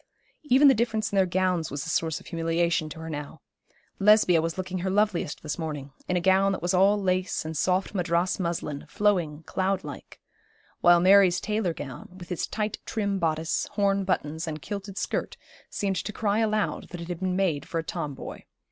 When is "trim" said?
12.47-12.71